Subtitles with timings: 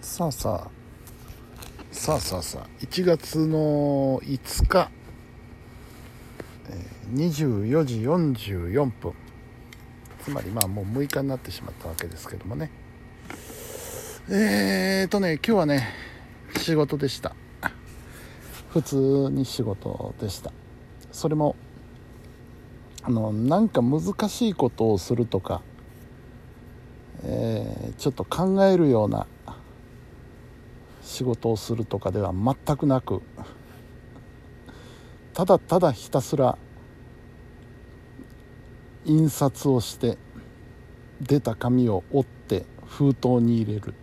[0.00, 0.70] さあさあ。
[1.92, 2.68] さあさあさあ。
[2.80, 4.90] 1月の5日、
[7.12, 9.12] 24時44分。
[10.24, 12.70] つまりまあもう6日になってしまったわけですけどもね。
[14.30, 15.88] えーとね今日はね
[16.56, 17.34] 仕事でした。
[18.70, 18.96] 普通
[19.30, 20.50] に仕事でした。
[21.12, 21.56] それも
[23.02, 25.60] あのなんか難しいことをするとか、
[27.22, 29.26] えーちょっと考えるような
[31.10, 33.22] 仕事をするとかでは全くなく
[35.34, 36.58] ただただひたすら
[39.04, 40.18] 印刷をして
[41.20, 43.94] 出た紙を折って封筒に入れる。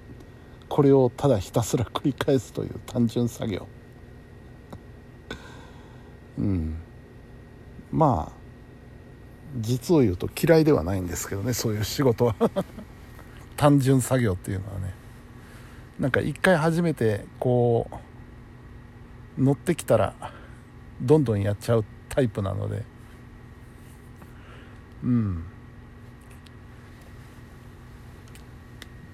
[0.70, 3.68] これをただひたすら繰り返すという単純作業。
[6.38, 6.78] うん。
[7.92, 8.38] まあ
[9.58, 12.36] 実を言うと嫌いではないんですけどねそういう仕事は。
[13.56, 14.94] 単純作業っていうのはね。
[16.00, 17.90] なんか一回初めてこ
[19.38, 20.14] う乗ってきたら
[21.02, 22.84] どんどんやっちゃうタイプなので。
[25.04, 25.44] うん。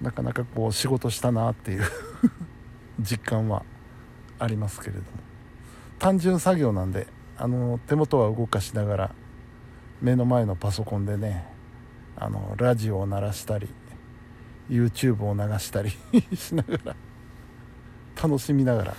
[0.00, 1.84] なかなかこう仕事したなっていう
[3.00, 3.64] 実感は
[4.38, 5.06] ありますけれども。
[5.98, 7.06] 単純作業なんで
[7.36, 9.14] あの手元は動かしながら
[10.02, 11.46] 目の前のパソコンでね
[12.16, 13.68] あのラジオを鳴らしたり
[14.68, 15.90] YouTube を流したり
[16.36, 16.96] しながら
[18.22, 18.94] 楽しみながら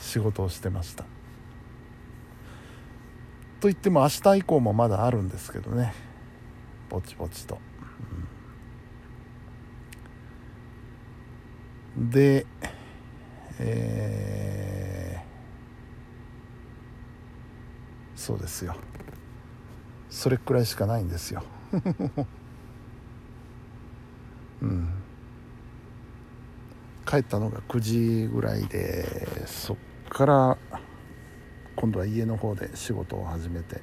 [0.00, 1.04] 仕事をしてました。
[3.60, 5.94] といっても明日以降もまだあるんですけどね。
[6.88, 7.58] ぼちぼちと、
[11.96, 12.10] うん。
[12.10, 12.46] で
[13.58, 14.86] えー
[18.26, 18.74] そうですよ。
[20.10, 21.44] それくらいしかないんですよ。
[24.60, 24.95] うん。
[27.06, 29.76] 帰ったのが9時ぐらいでそっ
[30.08, 30.58] から
[31.76, 33.80] 今度は家の方で仕事を始めて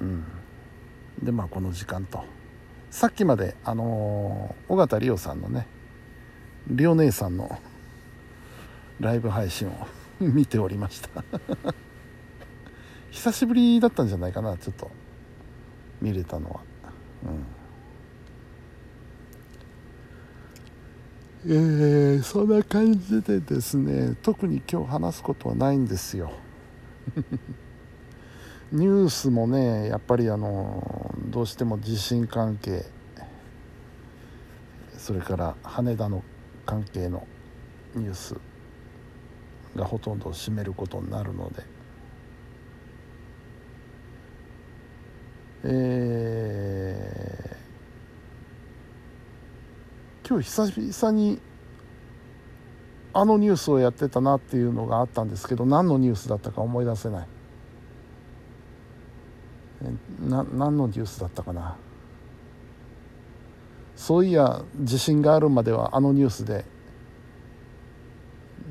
[0.00, 0.24] うん。
[1.22, 2.24] でまあこの時間と。
[2.90, 5.66] さっきまであのー尾形里央さんのね
[6.68, 7.58] 里央姉さんの
[9.00, 9.86] ライブ配信を
[10.20, 11.24] 見ておりました。
[13.10, 14.90] 久しぶりだったんじゃないかなちょっと。
[16.00, 16.60] 見れたのは。
[17.24, 17.55] うん。
[21.44, 26.32] えー、そんな感じでですね特に今日話すことはないんですよ。
[28.72, 32.84] ニュースもねやっぱりあのどうしても地震関係
[34.96, 36.24] それから羽田の
[36.64, 37.26] 関係の
[37.94, 38.34] ニュース
[39.76, 41.76] がほとんどを占めることになるので。
[45.68, 46.25] え
[50.28, 51.40] 今日久々に
[53.12, 57.28] あのニュースをやってたなっていうのがあったんですけど何のニュースだったか思い出せない。
[60.20, 61.76] な何のニュースだったかな。
[63.94, 66.64] そういや地震があるまではあのニュースで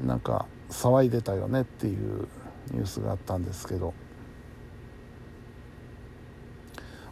[0.04, 2.28] なんか騒いでたよねっていう
[2.72, 3.94] ニュースがあったんですけど。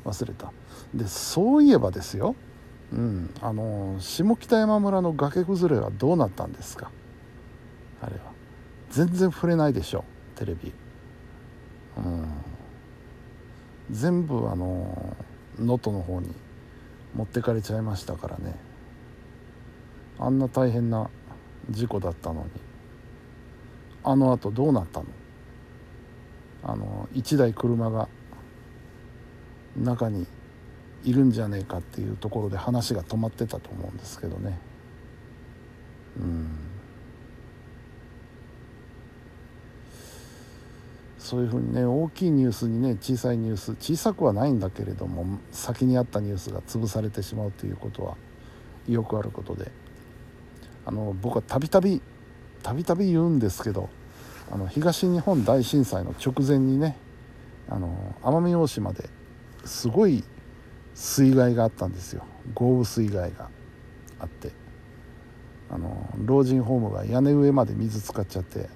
[0.06, 0.52] 忘れた。
[0.94, 2.36] でそういえばですよ、
[2.94, 6.92] うん、あの下北山村の崖崩れはどうなったんですか？
[8.02, 8.32] あれは。
[8.92, 10.06] 全然触れないでしょ
[10.36, 10.72] テレビ、
[11.98, 12.28] うん、
[13.90, 15.18] 全部あの
[15.58, 16.32] 能登の方に
[17.16, 18.56] 持ってかれちゃいましたからね。
[20.20, 21.10] あんな大変な
[21.72, 22.50] 事故だったのに。
[24.04, 25.08] あのあとどうなったの？
[26.64, 28.08] あの1台車が
[29.76, 30.28] 中に
[31.04, 34.58] いるんじゃねえかっていうところで話が止まってたと思うんですけどね。
[36.20, 36.48] うん。
[41.18, 48.18] そういうふうにね大きいニュースにね小さいニュース小さくはないんだけれども先にあったニュースが潰されてしまうということは
[48.90, 49.84] よくあることで。
[50.86, 52.02] あの僕はたびたび
[52.62, 53.90] たびたび言うんですけど
[54.52, 56.98] あの東日本大震災の直前にね
[57.70, 59.10] あの奄美大島で
[59.66, 60.24] すごい
[60.94, 62.26] 水害があったんですよ。
[62.54, 63.50] 豪雨水害が
[64.20, 64.52] あって。
[65.70, 68.70] あの老人ホームが屋根上まで水浸かっちゃって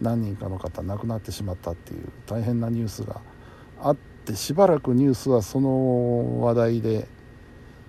[0.00, 3.20] 何人かの方亡くなってしまったっていう大変なニュースが
[3.80, 7.06] あってしばらくニュースはその話題で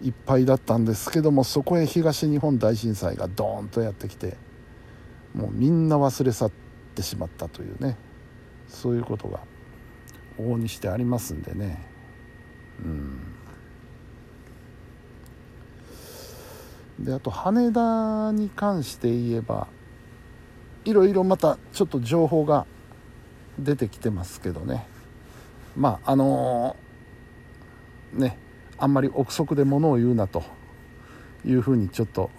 [0.03, 4.37] いっぱいだったんですけどもそこへ東日本大震災がドーンとやってきて
[5.33, 6.51] もうみんな忘れ去っ
[6.93, 7.97] てしまったというね
[8.67, 9.39] そういうことが
[10.37, 11.83] 往々にしてありますんでね。
[12.85, 13.36] うん。
[16.99, 19.67] であと羽田に関して言えば
[20.85, 22.65] いろいろまたちょっと情報が
[23.59, 24.87] 出てきてますけどね。
[25.75, 28.37] まああのー、ね
[28.77, 30.43] あんまり憶測で物を言うなと
[31.45, 32.29] いうふうにちょっと、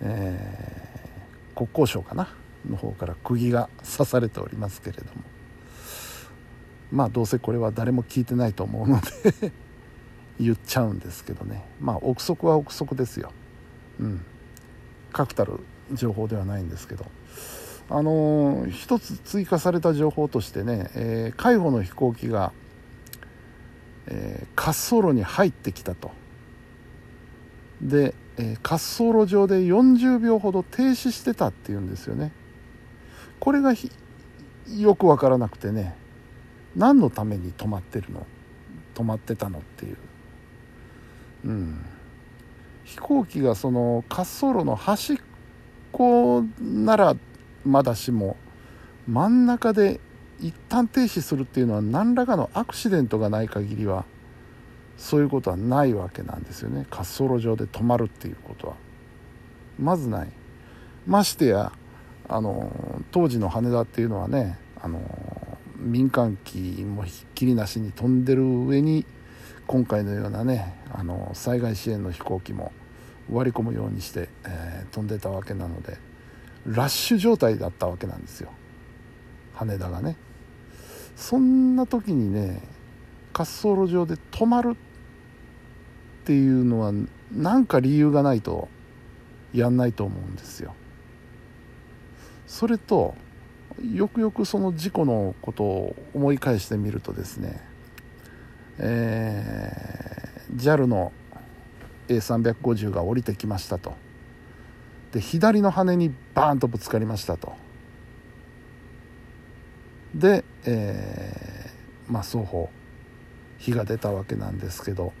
[0.00, 2.28] えー、国交省かな
[2.68, 5.10] の方から釘が刺されておりますけれども。
[6.92, 9.52] まあどうせこれは誰も聞いてないと思うので
[10.40, 11.64] 言っちゃうんですけどね。
[11.80, 13.32] まあ憶測は憶測ですよ。
[14.00, 14.24] うん。
[15.12, 15.60] 確たる
[15.92, 17.06] 情報ではないんですけど。
[17.88, 22.52] あのー、一つ追加された情報としてね、えー、海保の飛行機が、
[24.06, 26.10] えー、滑走路に入ってきたと。
[27.80, 32.32] で、えー、滑走路上で40秒ほど停止してたっていうんですよね。
[33.38, 35.96] これがよく分からなくてね。
[36.74, 38.26] 何のために止まってるの？
[38.94, 39.96] 止まってたのっていう。
[41.46, 41.84] うん
[42.84, 45.16] 飛行機がその滑走路の端っ
[45.90, 47.16] こなら
[47.64, 48.36] まだしも
[49.08, 50.00] 真ん中で
[50.40, 54.04] 一旦停止するっていうのは何らかのアクシデントがない限りは
[54.98, 56.86] そういうことはないわけなんですよね。
[56.90, 58.74] 滑走路上で止まるっていうことは。
[59.78, 60.28] まずない。
[61.06, 61.72] ましてや
[62.28, 62.70] あの
[63.10, 65.00] 当時の羽田っていうのはねあの
[65.76, 69.06] 民間機もひっきりなしに飛んでる上に
[69.66, 72.72] 今回のようなねあの災害支援の飛行機も
[73.30, 75.98] 割り込むようにして、えー、飛んでたわけなので
[76.66, 78.50] ラッシュ状態だったわけなんですよ。
[79.54, 80.16] 羽田がね。
[81.14, 82.60] そんな時にね
[83.32, 84.76] 滑走路上で止まるっ
[86.24, 86.92] ていうのは
[87.32, 88.68] 何か理由がないと
[89.54, 90.74] やんないと思うんですよ。
[92.46, 93.14] それと
[93.92, 97.60] よくよくその事故のことを思い返してみるとですね
[98.78, 99.95] えー、
[100.54, 101.12] JAL の
[102.08, 103.94] A350 が降りてきましたと。
[105.12, 107.54] で左の羽にバーンとぶつかりましたと。
[110.14, 112.70] で、えー、まあ双方
[113.58, 115.12] 火が出たわけなんですけど。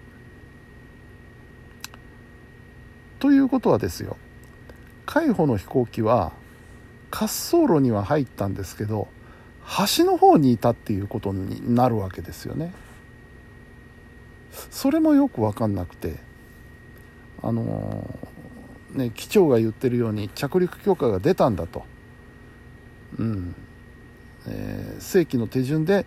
[3.18, 4.18] ということはですよ
[5.06, 6.32] 海保の飛行機は
[7.10, 9.08] 滑走路には入ったんですけど
[9.62, 12.72] 端の方にいたっていうことになるわけですよね。
[14.70, 16.16] それもよく分かんなくて
[17.42, 21.84] あのー、ね機長が言ってるように着陸許可が出たんだと。
[23.18, 23.54] うん。
[24.48, 26.06] えー、正規の手順で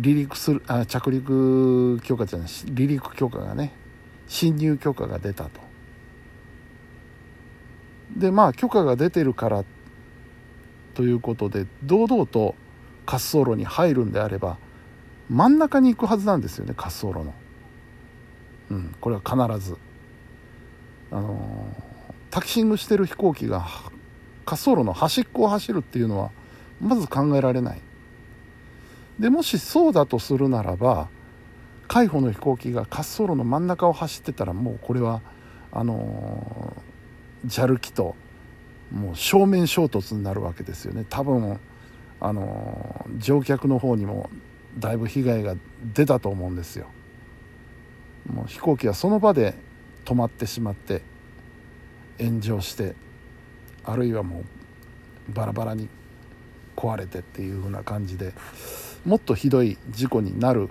[0.00, 3.72] 離陸するあ着陸許可じゃない離陸許可がね
[4.26, 5.60] 侵入許可が出たと。
[8.16, 9.64] でまあ許可が出てるから
[10.94, 12.54] ということで堂々と
[13.06, 14.58] 滑走路に入るんであれば
[15.28, 17.34] 真ん中に行くはずなんですよね滑走路の。
[18.70, 19.76] うん、これは必ず。
[21.12, 21.66] あの
[22.30, 26.30] タキシングしてる飛行機が滑走路の端っこを走るっていうのは
[26.80, 27.80] まず考えられない。
[29.18, 31.08] でもしそうだとするならば
[31.88, 35.20] 海保の飛行機が滑走路の真ん中を走ってたらもうこれは
[35.72, 36.76] あの
[37.46, 38.14] JAL 機と
[38.92, 41.60] もう正面衝突になるわけですよね多分
[42.20, 44.30] あの乗客の方にも
[44.78, 45.54] だいぶ被害が
[45.94, 46.86] 出たと思うんですよ
[48.30, 49.54] もう飛行機はその場で
[50.04, 51.02] 止まってしまって
[52.18, 52.94] 炎上して
[53.84, 54.40] あるいはも
[55.28, 55.88] うバラバラに
[56.76, 58.32] 壊れてっていう風な感じで
[59.04, 60.68] もっとひどい事故になる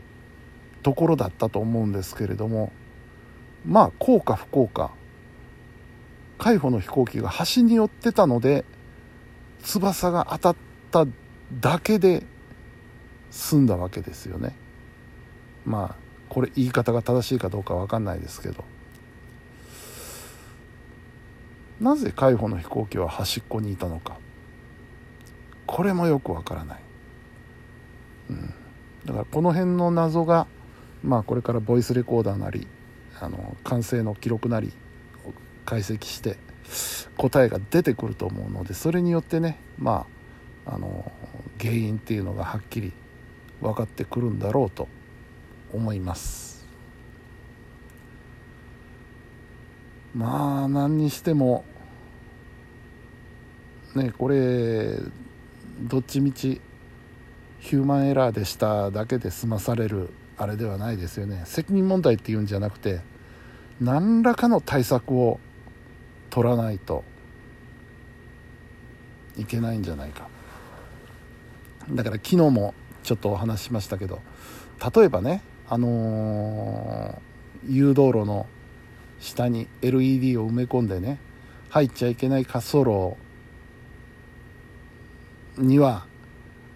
[0.84, 2.72] ところだったと思うんですけれども
[3.66, 4.92] まあ幸か不幸か
[6.38, 8.63] 海保の飛行機が端に寄ってたので
[9.62, 10.56] 翼が当たっ
[10.92, 11.06] た
[11.60, 12.24] だけで
[13.30, 14.56] 済んだわけですよね。
[15.66, 18.64] まあこれ言い方が正しいかどうか分かんないですけど。
[21.82, 24.18] なぜ海保の飛行機は端っこにいたのか。
[25.72, 26.80] これもよく分からない、
[28.32, 28.54] うん、
[29.06, 30.48] だからこの辺の謎が
[31.04, 32.68] まあこれからボイスレコーダーなり
[33.22, 34.74] あの完成の記録なり
[35.66, 36.38] 解析して
[37.18, 40.08] 答えが出てくると思うのでそれによってねま
[40.66, 41.12] ああの
[41.62, 42.92] 原因っていうのがはっきり
[43.62, 44.88] 分かってくるんだろうと。
[45.74, 46.66] 思います
[50.16, 51.64] まあ何にしても
[53.96, 54.98] ねこれ
[55.82, 56.62] どっちみち
[57.60, 61.44] ヒューマンエラーでしただけで済まされるあれではないですよね。
[61.46, 63.02] 責任問題っていうんじゃなくて
[63.82, 65.40] 何らかの対策を
[66.30, 67.04] 取らないと
[69.38, 70.28] いけないんじゃないか。
[71.92, 72.74] だから昨日も
[73.04, 74.22] ちょっとお話ししましたけど
[74.96, 78.48] 例えばねあのー、誘導路の
[79.20, 81.20] 下に LED を埋め込んでね
[81.70, 83.16] 入っちゃいけない滑走路
[85.60, 86.08] には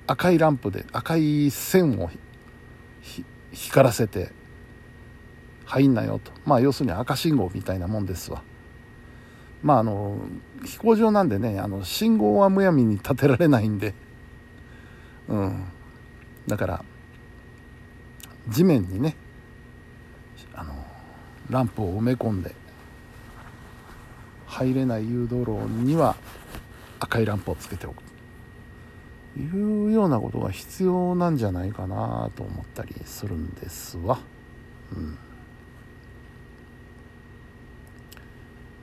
[0.06, 2.12] 赤いランプで赤い線を
[3.52, 4.32] 光らせて
[5.66, 6.32] 入んなよと。
[6.46, 8.44] まあ要するに赤信号みたいなもんですわ。
[9.64, 10.18] まああの
[10.66, 13.96] 飛行場なんでねあの信号はむやみに立てられないんで。
[15.30, 15.66] うん。
[16.48, 16.86] だから
[18.48, 19.16] 地面にね
[20.54, 20.74] あの
[21.50, 22.56] ランプを埋め込んで
[24.48, 25.52] 入れない誘導路
[25.84, 26.16] には
[27.00, 28.04] 赤いランプをつけておく
[29.36, 34.20] というようなことが必要なんじゃないかなと思ったりするんですわ。
[34.96, 35.18] うん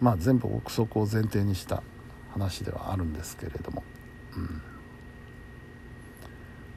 [0.01, 1.83] まあ全部憶測を前提にした
[2.33, 3.83] 話ではあるんですけれども。
[4.35, 4.63] うん、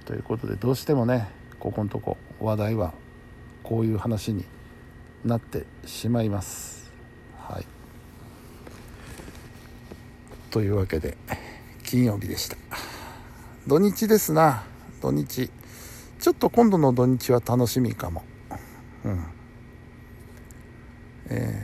[0.06, 1.30] ということでどうしてもね
[1.64, 2.94] ここのとこ話題は
[3.64, 4.44] こういう話に
[5.24, 6.92] なってしまいます。
[7.38, 7.66] はい、
[10.52, 11.16] というわけで
[11.86, 12.58] 金曜日でした。
[13.66, 14.64] 土日ですな。
[15.02, 15.50] 土日。
[16.20, 18.26] ちょっと今度の土日は楽しみかも。
[19.06, 19.26] うん。
[21.30, 21.62] え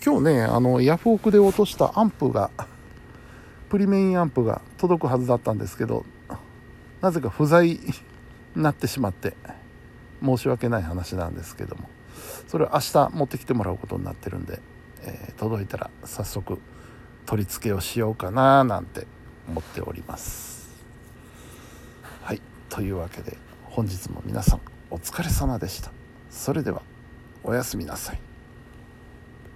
[0.00, 2.50] ー、今日ねあのヤフオクで落としたアンプが
[3.68, 6.04] プリメインアンプが届くはずだったんですけど
[7.00, 7.78] なぜか不在。
[8.56, 9.34] なってしまって
[10.22, 11.88] 申し訳ない話なんですけども。
[12.48, 14.60] それを明日持ってきてもらうことになってるんで、
[15.02, 16.58] えー、届いたら早速
[17.26, 19.06] 取り付けをしようかななんて
[19.48, 20.84] 思っております。
[22.22, 22.40] はい。
[22.68, 24.60] というわけで本日も皆さん
[24.90, 25.90] お疲れ様でした。
[26.30, 26.82] それでは
[27.42, 28.25] おやすみなさい。